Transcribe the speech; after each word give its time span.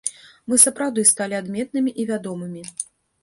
Мы 0.51 0.55
сапраўды 0.63 1.03
сталі 1.09 1.37
адметнымі 1.41 1.91
і 2.05 2.09
вядомымі. 2.13 2.63